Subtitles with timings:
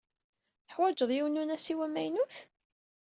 [0.67, 2.35] Teḥwaǧeḍ yiwen unasiw amaynut?